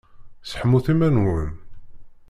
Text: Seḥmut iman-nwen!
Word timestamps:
Seḥmut 0.49 0.85
iman-nwen! 0.93 1.51